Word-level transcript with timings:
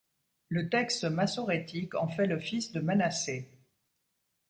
Le 0.49 0.67
texte 0.67 1.03
massorétique 1.03 1.93
en 1.93 2.07
fait 2.07 2.25
le 2.25 2.39
fils 2.39 2.71
de 2.71 2.79
Manassé. 2.79 3.51